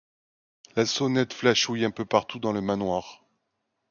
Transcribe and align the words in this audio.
La 0.75 0.87
sonnette 0.87 1.31
flashouille 1.31 1.85
un 1.85 1.91
peu 1.91 2.05
partout 2.05 2.39
dans 2.39 2.53
le 2.53 2.61
manoir. 2.61 3.23